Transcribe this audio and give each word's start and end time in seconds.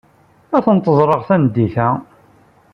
Ad 0.55 0.63
tent-ẓreɣ 0.65 1.21
tameddit-a. 1.27 1.87